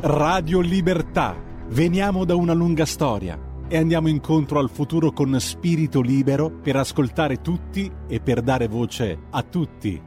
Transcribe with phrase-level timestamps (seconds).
[0.00, 1.36] Radio Libertà.
[1.70, 7.40] Veniamo da una lunga storia e andiamo incontro al futuro con spirito libero per ascoltare
[7.40, 10.00] tutti e per dare voce a tutti.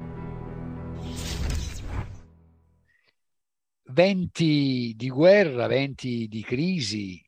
[3.90, 7.22] Venti di guerra, venti di crisi,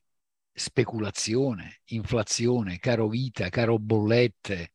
[0.50, 4.72] speculazione, inflazione, caro vita, caro bollette,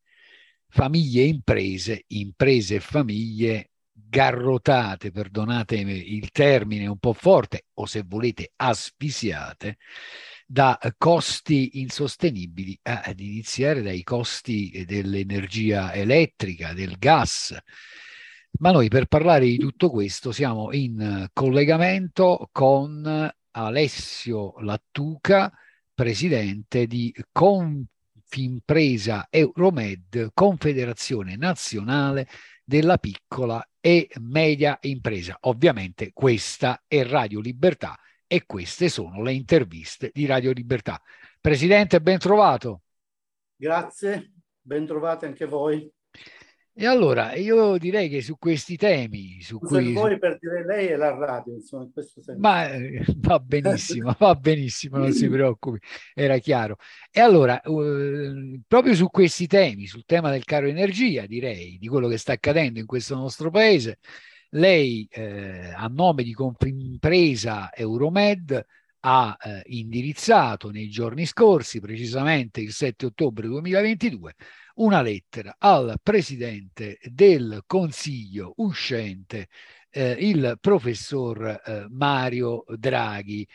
[0.68, 3.70] famiglie e imprese, imprese e famiglie
[4.10, 9.78] garrotate, perdonatemi il termine un po' forte, o se volete asfisiate,
[10.44, 17.56] da costi insostenibili, ad iniziare dai costi dell'energia elettrica, del gas.
[18.58, 25.52] Ma noi per parlare di tutto questo siamo in collegamento con Alessio Lattuca,
[25.94, 32.26] presidente di Confimpresa Euromed, Confederazione Nazionale
[32.64, 35.36] della Piccola e Media Impresa.
[35.42, 41.00] Ovviamente questa è Radio Libertà e queste sono le interviste di Radio Libertà.
[41.40, 42.82] Presidente, ben trovato.
[43.56, 45.90] Grazie, ben trovate anche voi.
[46.80, 49.92] E allora io direi che su questi temi, su Scusa cui...
[49.92, 52.40] voi per dire lei e la radio, insomma, in questo senso.
[52.40, 55.78] Ma eh, va benissimo, va benissimo, non si preoccupi,
[56.14, 56.78] era chiaro.
[57.10, 62.08] E allora, eh, proprio su questi temi, sul tema del caro energia, direi, di quello
[62.08, 63.98] che sta accadendo in questo nostro paese,
[64.52, 68.64] lei eh, a nome di Confimpresa Euromed
[69.00, 74.34] ha eh, indirizzato nei giorni scorsi, precisamente il 7 ottobre 2022,
[74.80, 79.48] una lettera al presidente del consiglio uscente,
[79.90, 83.46] eh, il professor eh, Mario Draghi.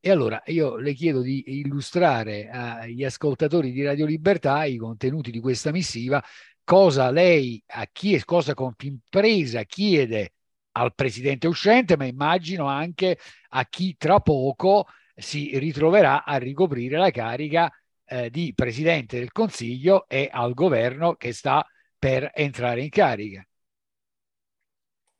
[0.00, 5.40] E allora io le chiedo di illustrare agli ascoltatori di Radio Libertà i contenuti di
[5.40, 6.22] questa missiva,
[6.62, 10.34] cosa lei a chi cosa Confimpresa chiede
[10.72, 13.18] al presidente uscente, ma immagino anche
[13.50, 17.72] a chi tra poco si ritroverà a ricoprire la carica
[18.06, 21.66] eh, di Presidente del Consiglio e al governo che sta
[21.98, 23.46] per entrare in carica.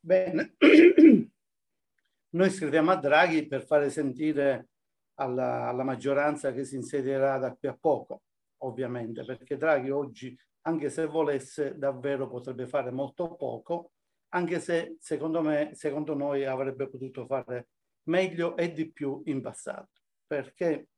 [0.00, 0.54] Bene,
[2.30, 4.68] noi scriviamo a Draghi per fare sentire
[5.14, 8.22] alla, alla maggioranza che si insedierà da qui a poco,
[8.58, 13.92] ovviamente, perché Draghi oggi, anche se volesse, davvero potrebbe fare molto poco,
[14.34, 17.68] anche se secondo me, secondo noi avrebbe potuto fare
[18.04, 20.88] meglio e di più in passato, perché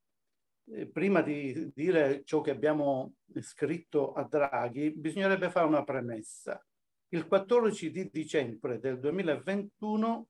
[0.92, 6.60] prima di dire ciò che abbiamo scritto a Draghi, bisognerebbe fare una premessa.
[7.08, 10.28] Il 14 di dicembre del 2021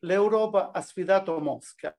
[0.00, 1.96] l'Europa ha sfidato Mosca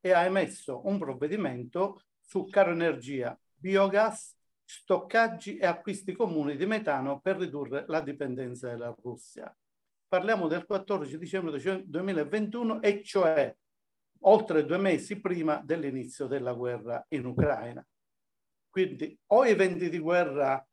[0.00, 7.20] e ha emesso un provvedimento su caro energia, biogas, stoccaggi e acquisti comuni di metano
[7.20, 9.54] per ridurre la dipendenza della Russia.
[10.06, 13.56] Parliamo del 14 dicembre 2021 e cioè
[14.20, 17.86] oltre due mesi prima dell'inizio della guerra in Ucraina.
[18.70, 20.64] Quindi o i venti di guerra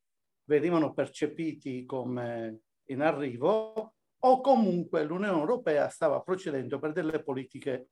[0.45, 7.89] venivano percepiti come in arrivo o comunque l'Unione Europea stava procedendo per delle politiche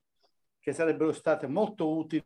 [0.59, 2.25] che sarebbero state molto utili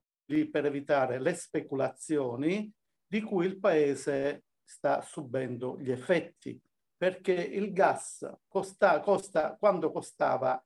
[0.50, 2.72] per evitare le speculazioni
[3.06, 6.60] di cui il Paese sta subendo gli effetti,
[6.96, 10.62] perché il gas costa, costa quando costava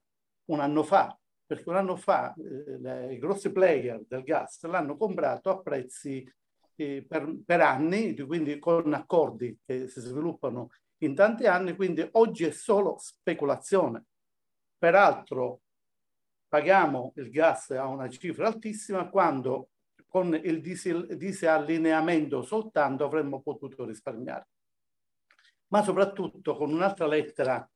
[0.46, 1.18] un anno fa,
[1.52, 6.26] perché un anno fa eh, i grossi player del gas l'hanno comprato a prezzi
[6.78, 10.70] eh, per, per, anni, quindi con accordi che si sviluppano
[11.00, 14.06] in tanti anni, quindi oggi è solo speculazione.
[14.78, 15.64] Peraltro
[16.48, 19.72] paghiamo il gas a una cifra altissima quando
[20.08, 24.48] con il disallineamento soltanto avremmo potuto risparmiare.
[25.68, 27.70] Ma soprattutto con un'altra lettera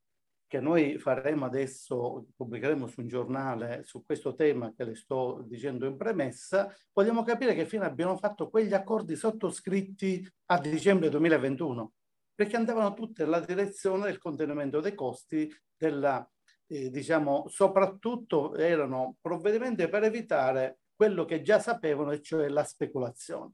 [0.48, 5.86] che noi faremo adesso, pubblicheremo su un giornale su questo tema che le sto dicendo
[5.88, 11.94] in premessa, vogliamo capire che fine abbiamo fatto quegli accordi sottoscritti a dicembre 2021,
[12.36, 16.28] perché andavano tutte nella direzione del contenimento dei costi, della,
[16.68, 23.54] eh, diciamo, soprattutto erano provvedimenti per evitare quello che già sapevano, e cioè la speculazione.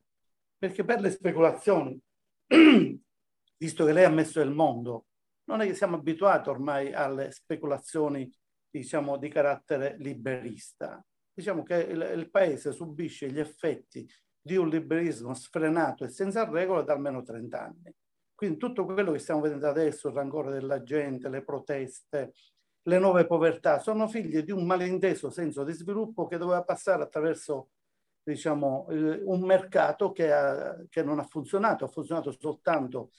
[0.57, 1.99] Perché per le speculazioni,
[3.57, 5.05] visto che lei ha messo il mondo
[5.51, 8.31] non è che siamo abituati ormai alle speculazioni,
[8.69, 11.03] diciamo, di carattere liberista.
[11.33, 14.07] Diciamo che il, il paese subisce gli effetti
[14.41, 17.93] di un liberismo sfrenato e senza regole da almeno 30 anni.
[18.33, 22.33] Quindi tutto quello che stiamo vedendo adesso, il rancore della gente, le proteste,
[22.83, 27.69] le nuove povertà, sono figlie di un malinteso senso di sviluppo che doveva passare attraverso
[28.23, 33.11] diciamo, un mercato che, ha, che non ha funzionato, ha funzionato soltanto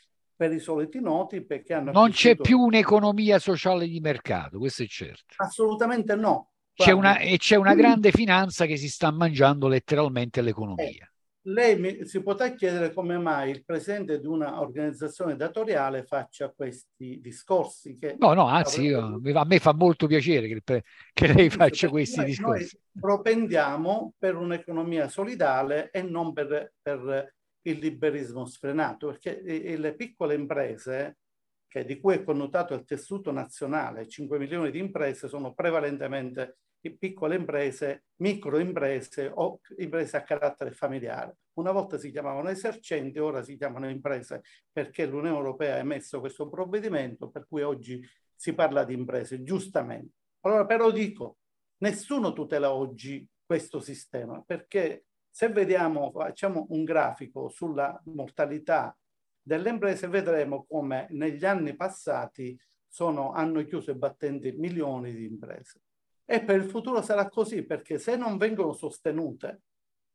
[0.43, 1.93] per i soliti noti perché hanno...
[1.93, 5.35] Non c'è più un'economia sociale di mercato, questo è certo.
[5.37, 10.85] Assolutamente no, C'è una, e c'è una grande finanza che si sta mangiando letteralmente l'economia.
[10.85, 11.11] Eh,
[11.43, 17.21] lei mi, si potrà chiedere come mai il presidente di una organizzazione datoriale faccia questi
[17.21, 17.97] discorsi.
[17.97, 22.25] Che no, no, anzi, io, a me fa molto piacere che, che lei faccia questi
[22.25, 22.77] discorsi.
[22.91, 29.41] Noi propendiamo per un'economia solidale e non per, per il liberismo sfrenato, perché
[29.77, 31.19] le piccole imprese
[31.67, 36.59] che, di cui è connotato il tessuto nazionale, 5 milioni di imprese sono prevalentemente
[36.99, 41.37] piccole imprese, microimprese o imprese a carattere familiare.
[41.55, 46.49] Una volta si chiamavano esercenti, ora si chiamano imprese perché l'Unione Europea ha emesso questo
[46.49, 48.05] provvedimento per cui oggi
[48.35, 50.15] si parla di imprese, giustamente.
[50.41, 51.37] Allora però dico,
[51.79, 58.95] nessuno tutela oggi questo sistema perché se vediamo, facciamo un grafico sulla mortalità
[59.41, 62.57] delle imprese, vedremo come negli anni passati
[62.87, 65.81] sono, hanno chiuso i battenti milioni di imprese.
[66.27, 69.63] E per il futuro sarà così, perché se non vengono sostenute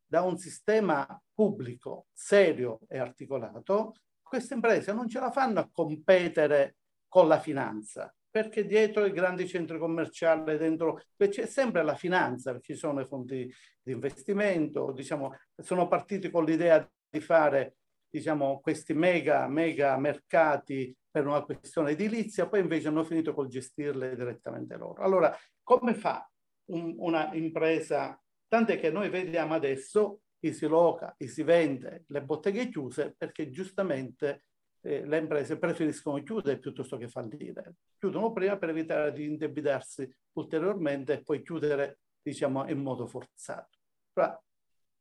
[0.05, 6.75] da un sistema pubblico serio e articolato, queste imprese non ce la fanno a competere
[7.07, 12.75] con la finanza, perché dietro i grandi centri commerciali, dentro c'è sempre la finanza, ci
[12.75, 13.51] sono i fondi
[13.81, 21.25] di investimento, diciamo, sono partiti con l'idea di fare diciamo, questi mega, mega mercati per
[21.25, 25.01] una questione edilizia, poi invece hanno finito col gestirle direttamente loro.
[25.01, 26.29] Allora, come fa
[26.65, 32.21] un, una impresa, tant'è che noi vediamo adesso chi si loca, chi si vende, le
[32.21, 34.43] botteghe chiuse, perché giustamente
[34.87, 37.75] eh, le imprese preferiscono chiudere piuttosto che fallire.
[37.99, 43.77] Chiudono prima per evitare di indebitarsi ulteriormente e poi chiudere, diciamo, in modo forzato.
[44.13, 44.41] Però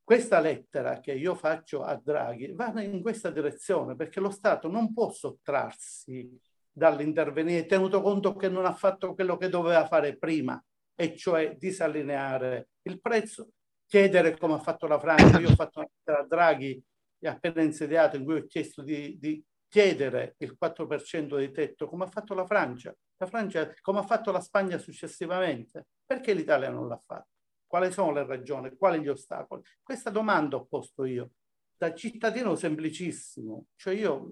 [0.03, 4.93] questa lettera che io faccio a Draghi va in questa direzione perché lo Stato non
[4.93, 6.37] può sottrarsi
[6.73, 10.63] dall'intervenire tenuto conto che non ha fatto quello che doveva fare prima
[10.95, 13.51] e cioè disallineare il prezzo,
[13.87, 15.39] chiedere come ha fatto la Francia.
[15.39, 16.85] Io ho fatto una lettera a Draghi
[17.21, 22.09] appena insediato in cui ho chiesto di, di chiedere il 4% di tetto come ha
[22.09, 25.87] fatto la Francia, la Francia come ha fatto la Spagna successivamente.
[26.05, 27.29] Perché l'Italia non l'ha fatto?
[27.67, 28.77] Quali sono le ragioni?
[28.77, 29.63] Quali gli ostacoli?
[29.83, 31.31] Questa domanda ho posto io,
[31.77, 33.67] da cittadino semplicissimo.
[33.75, 34.31] Cioè io,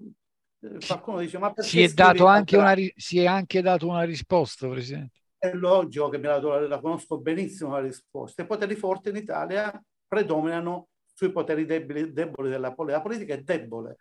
[0.61, 1.69] eh, qualcuno dice, ma perché...
[1.69, 5.19] Si è, dato anche una, si è anche dato una risposta, Presidente.
[5.37, 8.41] È logico che me la, la conosco benissimo la risposta.
[8.41, 12.97] I poteri forti in Italia predominano sui poteri deboli, deboli della politica.
[12.97, 13.97] La politica è debole.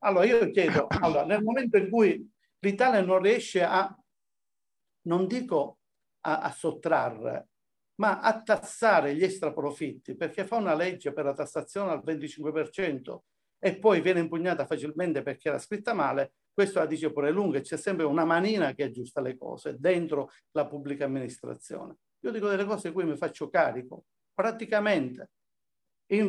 [0.00, 3.96] Allora io chiedo, allora, nel momento in cui l'Italia non riesce a,
[5.02, 5.78] non dico
[6.22, 7.48] a, a sottrarre,
[7.96, 13.18] ma a tassare gli extraprofitti, perché fa una legge per la tassazione al 25%
[13.58, 17.76] e poi viene impugnata facilmente perché era scritta male, questo la dice pure lunga, c'è
[17.76, 21.96] sempre una manina che aggiusta le cose dentro la pubblica amministrazione.
[22.20, 24.04] Io dico delle cose di cui mi faccio carico.
[24.32, 25.30] Praticamente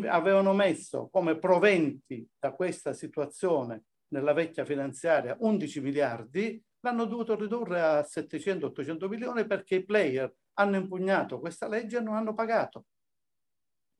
[0.08, 7.82] avevano messo come proventi da questa situazione nella vecchia finanziaria 11 miliardi, l'hanno dovuto ridurre
[7.82, 12.86] a 700-800 milioni perché i player hanno impugnato questa legge e non hanno pagato.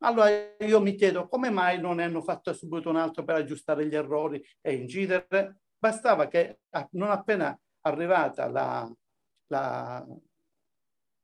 [0.04, 0.30] Allora
[0.60, 3.96] io mi chiedo come mai non ne hanno fatto subito un altro per aggiustare gli
[3.96, 5.62] errori e incidere?
[5.78, 6.60] Bastava che
[6.92, 8.92] non appena arrivata la,
[9.48, 10.06] la,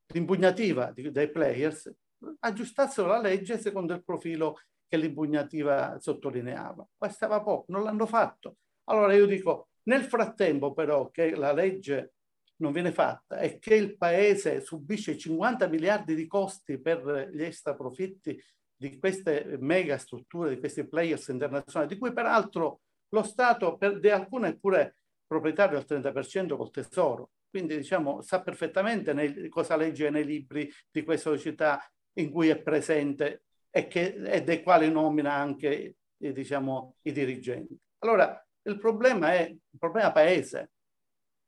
[0.07, 1.91] l'impugnativa dei players
[2.39, 6.87] aggiustassero la legge secondo il profilo che l'impugnativa sottolineava.
[6.97, 8.57] Bastava poco, non l'hanno fatto.
[8.85, 12.13] Allora io dico, nel frattempo però che la legge
[12.57, 17.75] non viene fatta e che il paese subisce 50 miliardi di costi per gli extra
[17.75, 18.41] profitti
[18.75, 24.09] di queste mega strutture, di questi players internazionali, di cui peraltro lo Stato per, di
[24.09, 27.31] alcune è pure proprietario al 30% col tesoro.
[27.49, 31.79] Quindi diciamo sa perfettamente nei, cosa legge nei libri di queste società
[32.13, 37.77] in cui è presente e, che, e dei quali nomina anche eh, diciamo, i dirigenti.
[37.99, 40.71] Allora il problema è il problema paese,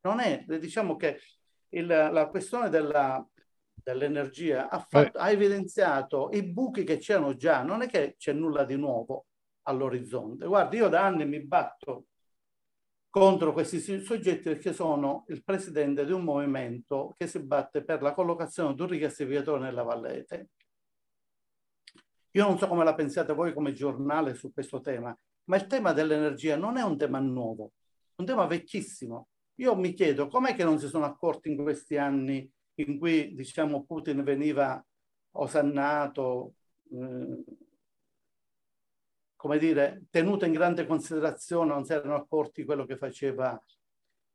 [0.02, 1.20] non è, diciamo che
[1.70, 3.24] il, la questione della,
[3.72, 8.64] dell'energia ha, fatto, ha, evidenziato i buchi che c'erano già, non è che c'è nulla
[8.64, 9.26] di nuovo
[9.62, 10.46] all'orizzonte.
[10.46, 12.06] Guardi, io da anni mi batto
[13.08, 18.12] contro questi soggetti perché sono il presidente di un movimento che si batte per la
[18.12, 20.55] collocazione di un rigassificatore nella Valle dei Tempi.
[22.36, 25.94] Io non so come la pensate voi come giornale su questo tema, ma il tema
[25.94, 27.72] dell'energia non è un tema nuovo,
[28.14, 29.28] è un tema vecchissimo.
[29.54, 33.86] Io mi chiedo com'è che non si sono accorti in questi anni in cui diciamo,
[33.86, 34.84] Putin veniva
[35.30, 36.56] osannato,
[36.92, 37.42] eh,
[39.34, 43.58] come dire, tenuto in grande considerazione, non si erano accorti quello che faceva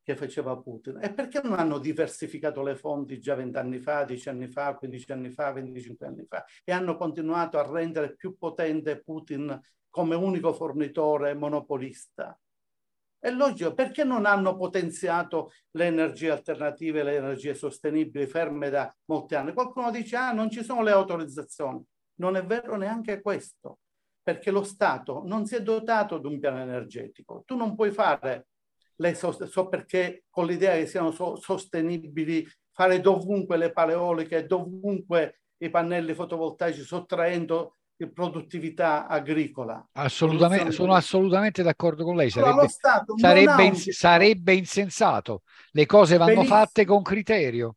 [0.03, 0.99] che faceva Putin.
[1.01, 5.29] E perché non hanno diversificato le fonti già vent'anni fa, dieci anni fa, quindici anni
[5.29, 11.33] fa, venticinque anni fa e hanno continuato a rendere più potente Putin come unico fornitore
[11.33, 12.37] monopolista?
[13.19, 19.35] È logico, perché non hanno potenziato le energie alternative, le energie sostenibili ferme da molti
[19.35, 19.53] anni?
[19.53, 21.85] Qualcuno dice, ah, non ci sono le autorizzazioni.
[22.15, 23.79] Non è vero neanche questo,
[24.23, 27.43] perché lo Stato non si è dotato di un piano energetico.
[27.45, 28.47] Tu non puoi fare
[29.01, 35.41] le so, so perché con l'idea che siano so, sostenibili, fare dovunque le paleoliche, dovunque
[35.57, 37.77] i pannelli fotovoltaici, sottraendo
[38.13, 39.89] produttività agricola.
[39.93, 42.29] Assolutamente, sono assolutamente d'accordo con lei.
[42.29, 42.67] Sarebbe,
[43.15, 45.43] sarebbe, in, sarebbe insensato.
[45.71, 46.55] Le cose vanno Benissimo.
[46.55, 47.75] fatte con criterio.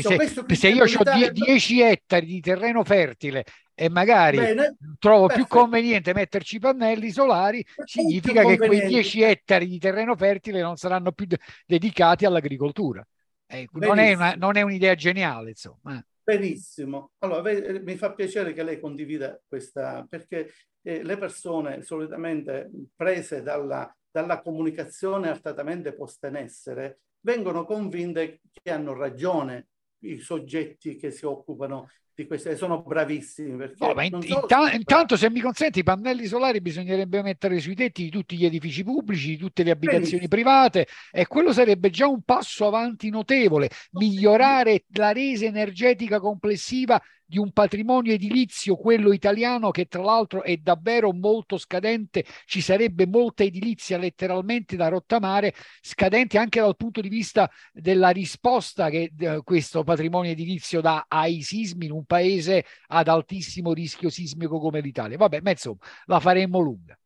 [0.00, 5.46] Se, se, io ho 10 ettari di terreno fertile e magari Bene, trovo perfetto.
[5.46, 11.12] più conveniente metterci pannelli solari, significa che quei 10 ettari di terreno fertile non saranno
[11.12, 13.06] più de- dedicati all'agricoltura.
[13.46, 16.04] Eh, non, è una, non, è un'idea geniale, insomma.
[16.22, 17.12] Benissimo.
[17.18, 17.50] Allora,
[17.80, 24.40] mi fa piacere che lei condivida questa, perché eh, le persone solitamente prese dalla, dalla
[24.40, 29.68] comunicazione artatamente posta in essere vengono convinte che hanno ragione
[30.00, 33.72] i soggetti che si occupano di queste, sono bravissimi.
[33.78, 38.04] No, ma in, inta- intanto, se mi consente, i pannelli solari bisognerebbe mettere sui tetti
[38.04, 40.28] di tutti gli edifici pubblici, di tutte le abitazioni Benissimo.
[40.28, 43.70] private, e quello sarebbe già un passo avanti notevole.
[43.92, 47.00] Migliorare la resa energetica complessiva
[47.30, 52.24] di un patrimonio edilizio, quello italiano, che tra l'altro è davvero molto scadente.
[52.44, 58.90] Ci sarebbe molta edilizia letteralmente da rottamare, scadente anche dal punto di vista della risposta
[58.90, 64.58] che eh, questo patrimonio edilizio dà ai sismi in un paese ad altissimo rischio sismico
[64.58, 65.16] come l'Italia.
[65.16, 66.98] Vabbè, ma insomma, la faremmo lunga.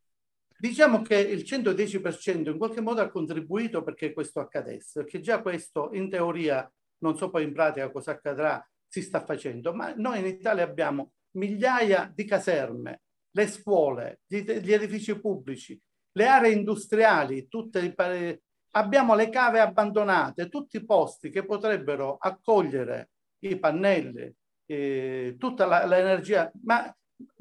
[0.57, 5.89] Diciamo che il 110% in qualche modo ha contribuito perché questo accadesse, perché già questo
[5.93, 10.25] in teoria, non so poi in pratica cosa accadrà, si sta facendo, ma noi in
[10.25, 15.79] Italia abbiamo migliaia di caserme, le scuole, gli, gli edifici pubblici,
[16.13, 23.09] le aree industriali, tutte le, abbiamo le cave abbandonate, tutti i posti che potrebbero accogliere
[23.39, 24.33] i pannelli,
[24.65, 26.93] eh, tutta la, l'energia, ma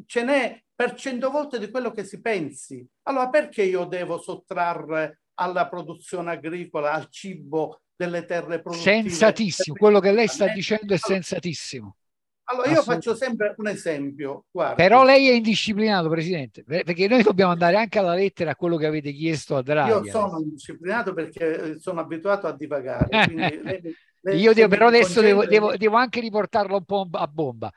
[0.06, 2.86] ce n'è per cento volte di quello che si pensi.
[3.04, 9.02] Allora perché io devo sottrarre alla produzione agricola, al cibo delle terre produttive.
[9.02, 11.96] Sensatissimo, quello che lei sta dicendo è sensatissimo.
[12.46, 14.44] Allora, io faccio sempre un esempio.
[14.50, 14.74] Guarda.
[14.74, 18.86] Però lei è indisciplinato, Presidente, perché noi dobbiamo andare anche alla lettera a quello che
[18.86, 19.90] avete chiesto a Draghi.
[19.90, 23.08] Io sono indisciplinato perché sono abituato a divagare.
[23.62, 23.94] lei
[24.32, 27.70] io devo, però adesso devo, devo, devo, anche riportarlo un po' a bomba.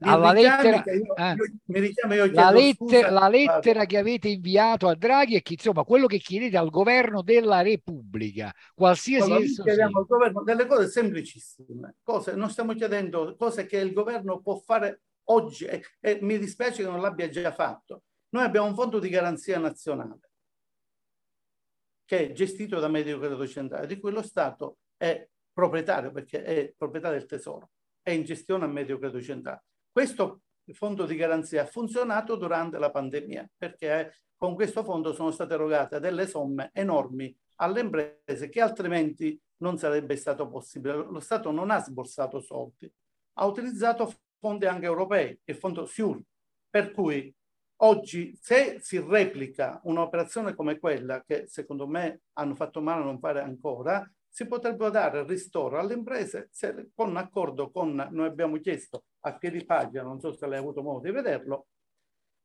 [0.00, 5.42] Alla lettera, io, eh, io, la, lettera, la lettera che avete inviato a Draghi è
[5.42, 10.66] che insomma quello che chiedete al governo della Repubblica, qualsiasi allora, chiediamo al governo delle
[10.66, 16.18] cose semplicissime, cose, non stiamo chiedendo cose che il governo può fare oggi e, e
[16.20, 18.02] mi dispiace che non l'abbia già fatto.
[18.30, 20.18] Noi abbiamo un fondo di garanzia nazionale
[22.04, 26.74] che è gestito da Medico Credito Centrale, di cui lo Stato è proprietario perché è
[26.76, 27.70] proprietà del Tesoro,
[28.02, 29.62] è in gestione a Medio Credito Centrale.
[29.90, 30.40] Questo
[30.72, 36.00] fondo di garanzia ha funzionato durante la pandemia perché con questo fondo sono state erogate
[36.00, 40.94] delle somme enormi alle imprese che altrimenti non sarebbe stato possibile.
[40.94, 42.92] Lo Stato non ha sborsato soldi,
[43.34, 46.20] ha utilizzato fondi anche europei, il fondo SIUR,
[46.68, 47.32] per cui
[47.76, 53.18] oggi se si replica un'operazione come quella che secondo me hanno fatto male a non
[53.18, 59.04] fare ancora, si potrebbe dare ristoro alle imprese se, con accordo con, noi abbiamo chiesto
[59.20, 61.68] a piedi pagina, non so se lei ha avuto modo di vederlo,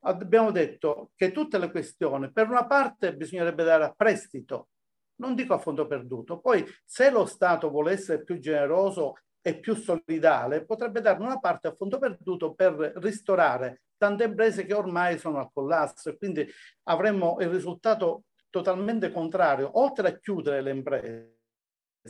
[0.01, 4.67] abbiamo detto che tutte le questioni, per una parte bisognerebbe dare a prestito,
[5.15, 9.73] non dico a fondo perduto, poi se lo Stato vuole essere più generoso e più
[9.73, 15.39] solidale, potrebbe dare una parte a fondo perduto per ristorare tante imprese che ormai sono
[15.39, 16.47] al collasso e quindi
[16.83, 21.38] avremmo il risultato totalmente contrario, oltre a chiudere le imprese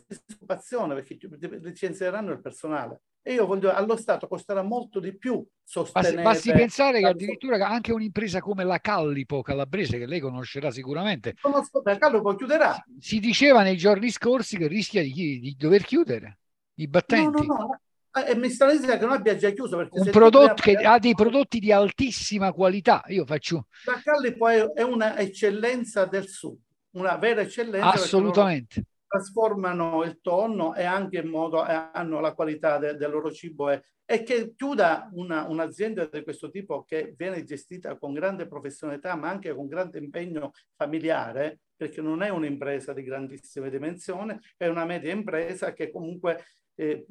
[0.08, 1.18] disoccupazione perché
[1.62, 3.02] licenzieranno il personale.
[3.22, 6.22] E io voglio, allo Stato costerà molto di più sostenere...
[6.22, 11.36] Basti, pensare che addirittura anche un'impresa come la Callipo calabrese, che lei conoscerà sicuramente...
[11.40, 12.84] Conosco, la Callipo chiuderà.
[12.98, 16.40] Si, si, diceva nei giorni scorsi che rischia di, di dover chiudere
[16.76, 17.46] i battenti.
[17.46, 17.82] No, no, no.
[18.26, 21.14] E mi sta dicendo che non abbia già chiuso perché un prodotto che ha dei
[21.14, 23.04] prodotti di altissima qualità.
[23.10, 26.58] Io faccio la Callipo è, è una eccellenza del sud,
[26.94, 27.92] una vera eccellenza.
[27.92, 33.32] Assolutamente trasformano il tonno e anche in modo eh, hanno la qualità de, del loro
[33.32, 38.48] cibo e, e che chiuda una, un'azienda di questo tipo che viene gestita con grande
[38.48, 44.68] professionalità ma anche con grande impegno familiare perché non è un'impresa di grandissime dimensioni, è
[44.68, 46.44] una media impresa che comunque
[46.76, 47.06] eh,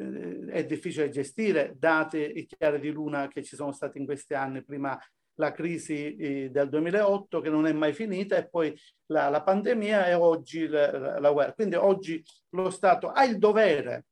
[0.50, 4.62] è difficile gestire, date i chiari di luna che ci sono stati in questi anni,
[4.62, 4.98] prima
[5.38, 8.76] la crisi eh, del 2008 che non è mai finita e poi
[9.06, 11.52] la, la pandemia e oggi la, la, guerra.
[11.52, 14.06] Quindi oggi lo Stato ha il dovere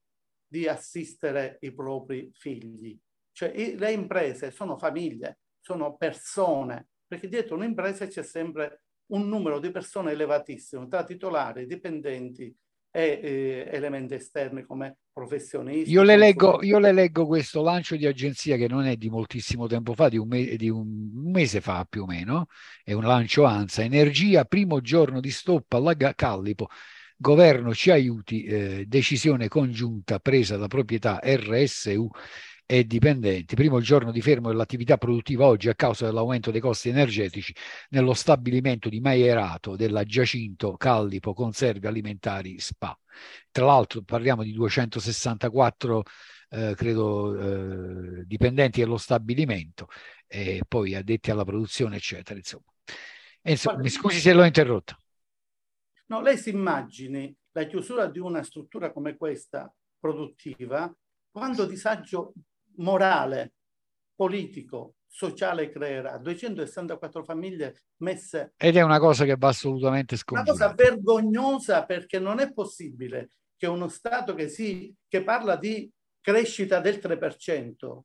[0.46, 2.98] di assistere i propri figli.
[3.32, 9.58] Cioè i, le imprese sono famiglie, sono persone, perché dietro un'impresa c'è sempre un numero
[9.58, 12.54] di persone elevatissimo, tra titolari, dipendenti,
[12.96, 15.90] e eh, elementi esterni come professionisti.
[15.90, 19.66] Io le, leggo, io le, leggo, questo lancio di agenzia che non è di moltissimo
[19.66, 20.86] tempo fa, di un, me, di un,
[21.30, 22.46] mese fa più o meno,
[22.82, 26.68] è un lancio ANSA, energia, primo giorno di stop alla Callipo,
[27.18, 32.08] governo ci aiuti, eh, decisione congiunta presa da proprietà RSU
[32.66, 33.54] e dipendenti.
[33.54, 37.54] Primo giorno di fermo dell'attività produttiva oggi a causa dell'aumento dei costi energetici
[37.90, 42.98] nello stabilimento di Maierato della Giacinto Callipo Conserve Alimentari SPA.
[43.52, 46.02] Tra l'altro parliamo di 264
[46.48, 49.88] eh, credo eh, dipendenti dello stabilimento
[50.26, 52.64] e poi addetti alla produzione eccetera insomma.
[53.42, 54.98] Insomma mi scusi se l'ho interrotto.
[56.06, 60.92] No, lei si immagini la chiusura di una struttura come questa produttiva
[61.30, 62.32] quando disagio
[62.78, 63.54] morale,
[64.14, 66.18] politico, sociale creerà.
[66.18, 68.52] 264 famiglie messe...
[68.56, 70.52] Ed è una cosa che va assolutamente scongiurata.
[70.64, 75.90] Una cosa vergognosa perché non è possibile che uno Stato che, si, che parla di
[76.20, 78.00] crescita del 3%,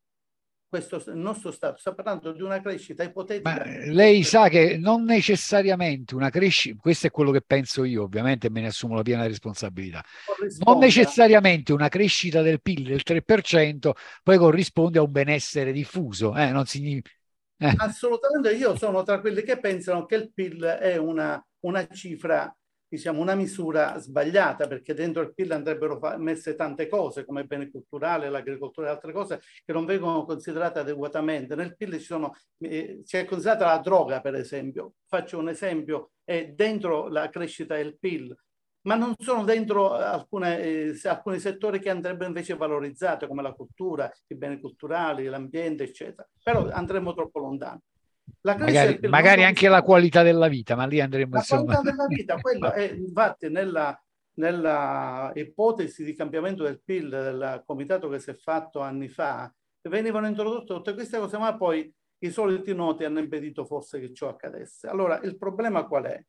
[0.72, 3.50] questo nostro Stato sta parlando di una crescita ipotetica.
[3.50, 3.62] Ma
[3.92, 8.62] lei sa che non necessariamente una crescita, questo è quello che penso io, ovviamente me
[8.62, 10.02] ne assumo la piena responsabilità.
[10.64, 13.92] Non necessariamente una crescita del PIL del 3%
[14.24, 16.52] poi corrisponde a un benessere diffuso, eh?
[16.52, 17.10] non significa...
[17.58, 17.74] Eh.
[17.76, 22.56] Assolutamente, io sono tra quelli che pensano che il PIL è una, una cifra
[22.92, 28.30] diciamo, una misura sbagliata perché dentro il PIL andrebbero messe tante cose come beni culturali,
[28.30, 31.56] l'agricoltura e altre cose che non vengono considerate adeguatamente.
[31.56, 36.12] Nel PIL ci sono, eh, si è considerata la droga per esempio, faccio un esempio,
[36.26, 38.36] è dentro la crescita del PIL,
[38.82, 44.12] ma non sono dentro alcune, eh, alcuni settori che andrebbero invece valorizzati come la cultura,
[44.28, 47.84] i beni culturali, l'ambiente eccetera, però andremmo troppo lontano
[48.42, 51.64] magari, magari anche la qualità della vita, ma lì andremo la insomma.
[51.64, 54.00] qualità della vita, quella è infatti nella,
[54.36, 59.54] nella ipotesi di cambiamento del PIL del comitato che si è fatto anni fa,
[59.90, 64.30] venivano introdotte tutte queste cose, ma poi i soliti noti hanno impedito forse che ciò
[64.30, 64.88] accadesse.
[64.88, 66.24] Allora, il problema qual è?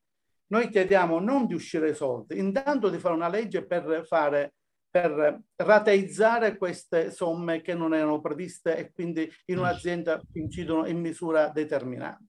[0.47, 4.53] Noi chiediamo non di uscire soldi, intanto di fare una legge per fare
[4.93, 11.49] per rateizzare queste somme che non erano previste e quindi in un'azienda incidono in misura
[11.49, 12.25] determinante.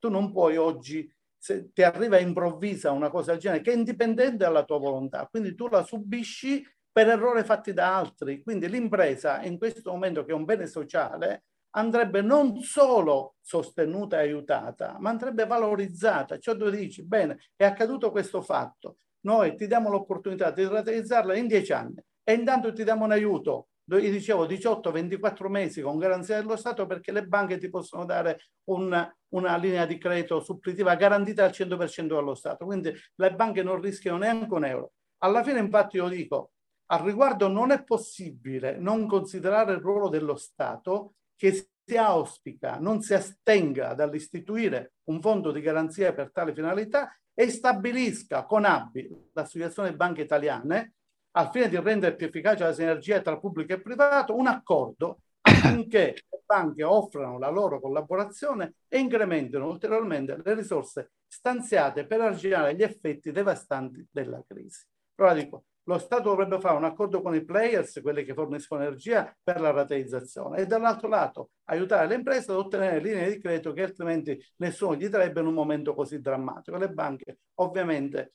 [0.00, 4.36] Tu non puoi oggi, se ti arriva improvvisa una cosa del genere, che è indipendente
[4.36, 8.42] dalla tua volontà, quindi tu la subisci per errori fatti da altri.
[8.42, 11.44] Quindi l'impresa in questo momento che è un bene sociale
[11.76, 16.36] andrebbe non solo sostenuta e aiutata, ma andrebbe valorizzata.
[16.40, 21.46] Cioè tu dici, bene, è accaduto questo fatto, noi ti diamo l'opportunità di rateizzarla in
[21.46, 26.56] dieci anni e intanto ti diamo un aiuto, io dicevo 18-24 mesi con garanzia dello
[26.56, 31.52] Stato perché le banche ti possono dare un, una linea di credito suppletiva garantita al
[31.52, 34.92] 100% dallo Stato, quindi le banche non rischiano neanche un euro.
[35.22, 36.50] Alla fine infatti io dico,
[36.90, 43.00] al riguardo non è possibile non considerare il ruolo dello Stato che si auspica non
[43.00, 49.96] si astenga dall'istituire un fondo di garanzia per tale finalità e stabilisca con ABI, l'Associazione
[49.96, 50.96] Banche Italiane,
[51.38, 56.24] al fine di rendere più efficace la sinergia tra pubblico e privato, un accordo affinché
[56.28, 62.82] le banche offrano la loro collaborazione e incrementino ulteriormente le risorse stanziate per arginare gli
[62.82, 64.84] effetti devastanti della crisi.
[65.14, 69.32] Allora dico, lo Stato dovrebbe fare un accordo con i players, quelli che forniscono energia,
[69.40, 73.82] per la rateizzazione e dall'altro lato aiutare le imprese ad ottenere linee di credito che
[73.84, 76.76] altrimenti nessuno gli darebbe in un momento così drammatico.
[76.76, 78.32] Le banche ovviamente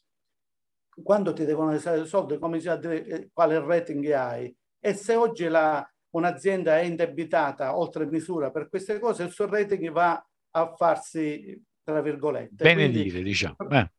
[1.02, 4.56] quando ti devono essere soldi, come si dire eh, quale rating hai.
[4.80, 9.92] E se oggi la, un'azienda è indebitata oltre misura per queste cose, il suo rating
[9.92, 12.64] va a farsi, tra virgolette.
[12.64, 13.56] Benedire, Quindi, diciamo.
[13.70, 13.92] Eh.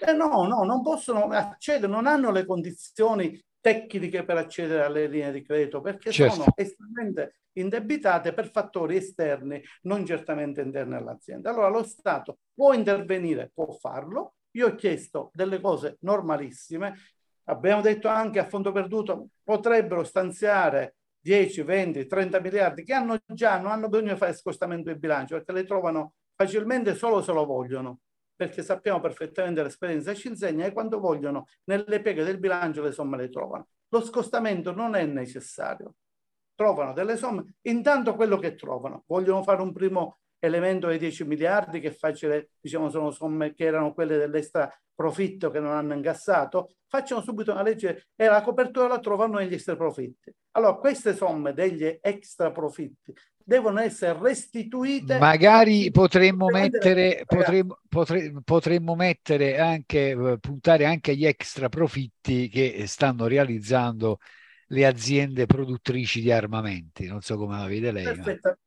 [0.00, 5.32] Eh no, no, non possono accedere, non hanno le condizioni tecniche per accedere alle linee
[5.32, 6.34] di credito perché certo.
[6.34, 11.50] sono estremamente indebitate per fattori esterni, non certamente interni all'azienda.
[11.50, 16.94] Allora lo Stato può intervenire, può farlo, io ho chiesto delle cose normalissime,
[17.44, 23.58] abbiamo detto anche a fondo perduto, potrebbero stanziare 10, 20, 30 miliardi che hanno già,
[23.60, 27.44] non hanno bisogno di fare scostamento di bilancio perché le trovano facilmente solo se lo
[27.44, 28.00] vogliono
[28.38, 33.16] perché sappiamo perfettamente l'esperienza ci insegna che quando vogliono nelle pieghe del bilancio le somme
[33.16, 33.66] le trovano.
[33.88, 35.94] Lo scostamento non è necessario.
[36.54, 39.02] Trovano delle somme, intanto quello che trovano.
[39.08, 43.92] Vogliono fare un primo elemento dei 10 miliardi che facile, diciamo, sono somme che erano
[43.92, 48.98] quelle dell'extra profitto che non hanno incassato, facciano subito una legge e la copertura la
[48.98, 50.34] trovano negli extra profitti.
[50.52, 55.18] Allora, queste somme degli extra profitti devono essere restituite.
[55.18, 62.84] Magari potremmo mettere, potremmo, potremmo, potremmo mettere anche, eh, puntare anche agli extra profitti che
[62.88, 64.18] stanno realizzando
[64.70, 67.06] le aziende produttrici di armamenti.
[67.06, 68.04] Non so come la vede lei.
[68.04, 68.58] Perfetto.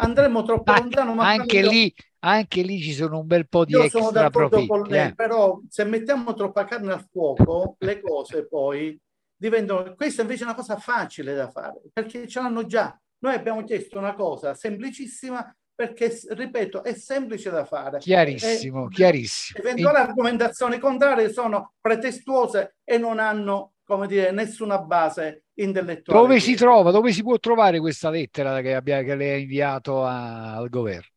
[0.00, 3.72] Andremo troppo ma lontano, ma anche lì, anche lì ci sono un bel po' di
[3.72, 4.66] io sono d'accordo profitti.
[4.68, 5.14] con lei, eh.
[5.14, 8.98] però se mettiamo troppa carne al fuoco, le cose poi
[9.36, 9.94] diventano...
[9.94, 13.98] Questa invece è una cosa facile da fare, perché ce l'hanno già noi abbiamo chiesto
[13.98, 17.98] una cosa semplicissima perché, ripeto, è semplice da fare.
[17.98, 19.60] Chiarissimo, e, chiarissimo.
[19.60, 20.00] Eventuali e...
[20.00, 26.20] argomentazioni contrarie sono pretestuose e non hanno, come dire, nessuna base intellettuale.
[26.20, 30.04] Dove si trova, dove si può trovare questa lettera che, abbia, che lei ha inviato
[30.04, 31.16] a, al governo?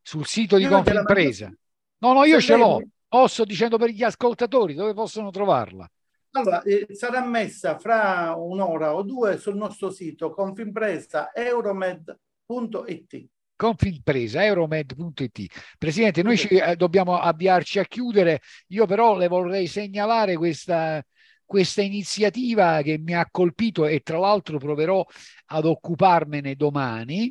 [0.00, 1.52] Sul sito di Confimpresa?
[1.98, 2.82] No, no, io ce l'ho.
[3.26, 5.88] Sto dicendo per gli ascoltatori dove possono trovarla.
[6.34, 13.26] Allora, eh, sarà messa fra un'ora o due sul nostro sito confimpresa euromed.it.
[13.54, 15.46] Confimpresa euromed.it.
[15.76, 18.40] Presidente, noi ci, eh, dobbiamo avviarci a chiudere.
[18.68, 21.04] Io però le vorrei segnalare questa,
[21.52, 25.04] questa iniziativa che mi ha colpito e tra l'altro proverò
[25.48, 27.30] ad occuparmene domani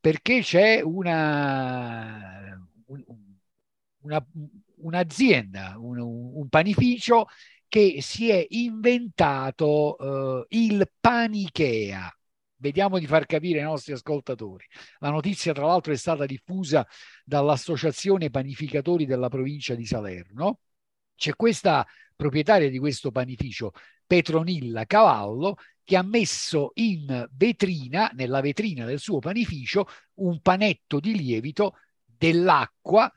[0.00, 2.58] perché c'è una,
[4.00, 4.26] una,
[4.78, 7.28] un'azienda, un, un panificio
[7.68, 12.12] che si è inventato eh, il panichea.
[12.56, 14.64] Vediamo di far capire ai nostri ascoltatori.
[14.98, 16.84] La notizia, tra l'altro, è stata diffusa
[17.24, 20.58] dall'Associazione Panificatori della provincia di Salerno.
[21.20, 23.72] C'è questa proprietaria di questo panificio,
[24.06, 31.14] Petronilla Cavallo, che ha messo in vetrina, nella vetrina del suo panificio, un panetto di
[31.14, 31.74] lievito
[32.06, 33.12] dell'acqua,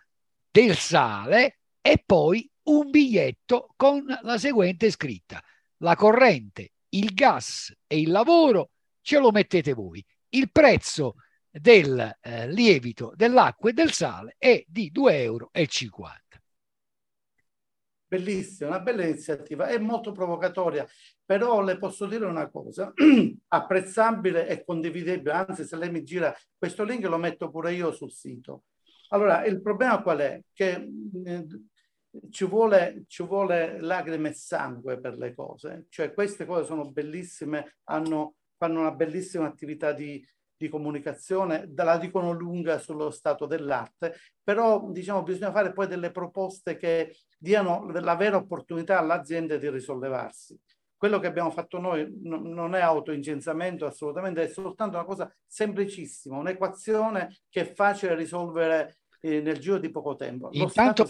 [0.52, 5.42] del sale e poi un biglietto con la seguente scritta.
[5.78, 10.06] La corrente, il gas e il lavoro ce lo mettete voi.
[10.28, 11.16] Il prezzo
[11.50, 15.52] del eh, lievito dell'acqua e del sale è di 2,50 euro.
[18.14, 20.88] Bellissima, una bella iniziativa, è molto provocatoria,
[21.26, 22.94] però le posso dire una cosa,
[23.48, 28.12] apprezzabile e condividibile, anzi se lei mi gira questo link lo metto pure io sul
[28.12, 28.66] sito.
[29.10, 30.40] Allora, il problema qual è?
[30.54, 30.88] Che
[31.26, 31.48] eh,
[32.30, 37.78] ci vuole, ci vuole lacrime e sangue per le cose, cioè queste cose sono bellissime,
[37.86, 40.24] hanno, fanno una bellissima attività di,
[40.64, 46.78] di comunicazione, la dicono lunga sullo stato dell'arte, però diciamo bisogna fare poi delle proposte
[46.78, 50.58] che diano la vera opportunità all'azienda di risollevarsi.
[50.96, 57.40] Quello che abbiamo fatto noi non è autoincensamento assolutamente, è soltanto una cosa semplicissima, un'equazione
[57.50, 60.50] che è facile risolvere eh, nel giro di poco tempo.
[60.52, 61.08] Lo intanto,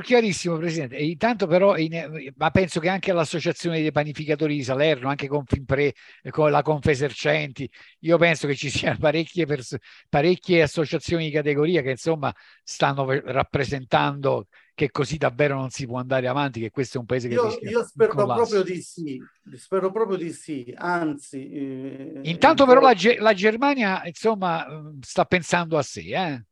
[0.00, 5.08] chiarissimo Presidente, e intanto però, in, ma penso che anche l'Associazione dei Panificatori di Salerno,
[5.08, 5.94] anche con Finpre,
[6.30, 7.70] con la Confesercenti,
[8.00, 9.76] io penso che ci siano parecchie, pers-
[10.08, 16.26] parecchie associazioni di categoria che insomma stanno rappresentando che così davvero non si può andare
[16.26, 19.20] avanti, che questo è un paese che io, io spero proprio di sì,
[19.56, 21.50] spero proprio di sì, anzi...
[21.50, 24.64] Eh, Intanto però la, la, Germania insomma
[25.00, 26.44] sta pensando a sé, eh?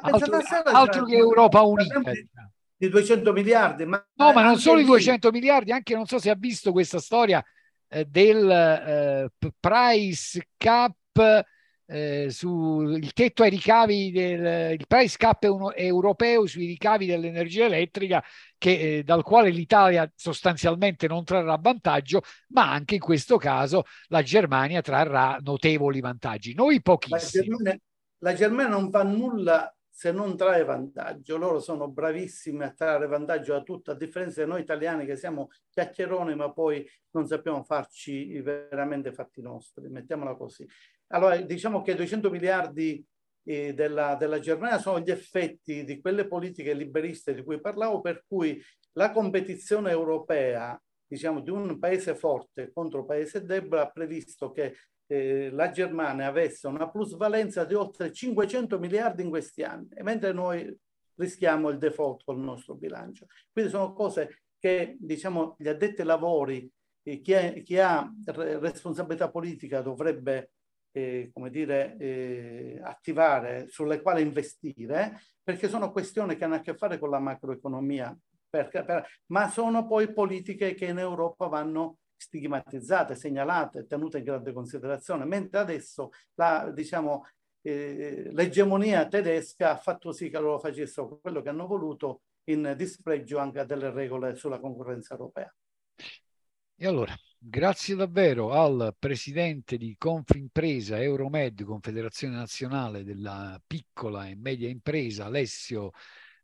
[0.00, 2.00] Altro, altro che Europa Unita.
[2.76, 3.84] Di 200 miliardi.
[3.84, 6.98] Ma no, ma non solo i 200 miliardi, anche non so se ha visto questa
[6.98, 7.44] storia
[7.88, 11.44] eh, del eh, price cap
[11.86, 18.24] eh, sul tetto ai ricavi del il price cap uno, europeo sui ricavi dell'energia elettrica
[18.56, 24.22] che, eh, dal quale l'Italia sostanzialmente non trarrà vantaggio ma anche in questo caso la
[24.22, 27.80] Germania trarrà notevoli vantaggi noi pochissimi la Germania,
[28.18, 31.36] la Germania non fa nulla se non trae vantaggio.
[31.36, 35.50] Loro sono bravissimi a trarre vantaggio da tutto, a differenza di noi italiani che siamo
[35.70, 40.68] chiacchieroni, ma poi non sappiamo farci veramente fatti nostri, mettiamola così.
[41.12, 43.06] Allora, diciamo che 200 miliardi
[43.44, 48.24] eh, della, della Germania sono gli effetti di quelle politiche liberiste di cui parlavo, per
[48.26, 48.60] cui
[48.94, 50.76] la competizione europea
[51.06, 54.74] diciamo, di un paese forte contro un paese debole ha previsto che
[55.14, 60.76] eh, la Germania avesse una plusvalenza di oltre 500 miliardi in questi anni, mentre noi
[61.14, 63.26] rischiamo il default col nostro bilancio.
[63.52, 66.68] Quindi sono cose che diciamo, gli addetti ai lavori,
[67.02, 70.50] eh, chi, è, chi, ha responsabilità politica dovrebbe
[70.90, 76.76] eh, come dire, eh, attivare, sulle quali investire, perché sono questioni che hanno a che
[76.76, 78.16] fare con la macroeconomia,
[78.48, 84.52] per, per, ma sono poi politiche che in Europa vanno stigmatizzate, segnalate, tenute in grande
[84.52, 87.26] considerazione, mentre adesso la, diciamo,
[87.60, 93.38] eh, l'egemonia tedesca ha fatto sì che loro facessero quello che hanno voluto in dispregio
[93.38, 95.54] anche delle regole sulla concorrenza europea.
[96.76, 104.68] E allora, grazie davvero al presidente di Confimpresa Euromed, Confederazione Nazionale della Piccola e Media
[104.68, 105.92] Impresa, Alessio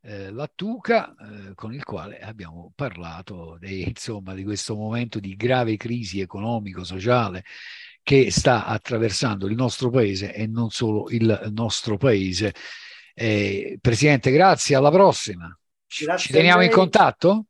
[0.03, 5.77] eh, Lattuca, eh, con il quale abbiamo parlato de, insomma, di questo momento di grave
[5.77, 7.45] crisi economico-sociale
[8.03, 12.55] che sta attraversando il nostro paese e non solo il nostro paese.
[13.15, 15.55] Eh, Presidente, grazie, alla prossima.
[15.87, 17.47] Grazie Ci teniamo in contatto?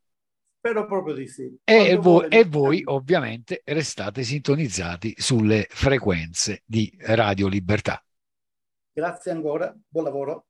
[0.59, 1.57] Spero proprio di sì.
[1.65, 8.05] E voi, e voi, ovviamente restate sintonizzati sulle frequenze di Radio Libertà.
[8.93, 10.50] Grazie ancora, buon lavoro.